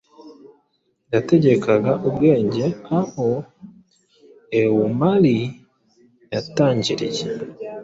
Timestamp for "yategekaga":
1.13-1.91